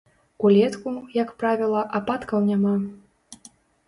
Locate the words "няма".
2.47-2.73